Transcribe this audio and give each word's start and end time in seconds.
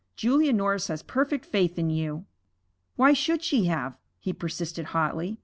Julia 0.15 0.51
Norris 0.51 0.87
has 0.87 1.03
perfect 1.03 1.45
faith 1.45 1.77
in 1.77 1.91
you.' 1.91 2.25
'Why 2.95 3.13
should 3.13 3.43
she 3.43 3.65
have?' 3.65 3.99
he 4.19 4.33
persisted 4.33 4.85
hotly. 4.97 5.37